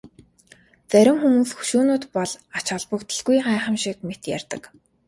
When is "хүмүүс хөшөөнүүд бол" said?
1.19-2.31